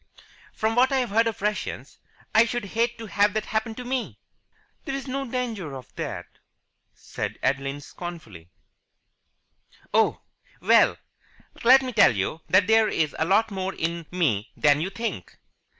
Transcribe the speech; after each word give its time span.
"From 0.51 0.75
what 0.75 0.91
I've 0.91 1.11
heard 1.11 1.27
of 1.27 1.43
Russians, 1.43 1.99
I 2.33 2.43
should 2.45 2.65
hate 2.73 2.97
to 2.97 3.05
have 3.05 3.35
that 3.35 3.45
happen 3.45 3.75
to 3.75 3.85
me." 3.85 4.17
"There 4.85 4.95
is 4.95 5.07
no 5.07 5.29
danger 5.29 5.75
of 5.75 5.93
that," 5.93 6.25
said 6.91 7.37
Adeline 7.43 7.81
scornfully. 7.81 8.49
"Oh! 9.93 10.21
Well, 10.59 10.97
let 11.63 11.83
me 11.83 11.93
tell 11.93 12.15
you 12.15 12.41
that 12.49 12.65
there 12.65 12.87
is 12.87 13.15
a 13.19 13.25
lot 13.25 13.51
more 13.51 13.75
in 13.75 14.07
me 14.09 14.49
than 14.57 14.81
you 14.81 14.89
think." 14.89 15.37